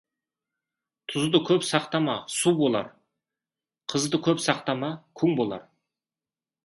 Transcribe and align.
Тұзды 1.13 1.41
көп 1.49 1.67
сақтама, 1.67 2.15
су 2.37 2.53
болар, 2.61 2.89
қызды 3.93 4.21
көп 4.29 4.43
сақтама, 4.47 4.91
күң 5.23 5.37
болар. 5.43 5.69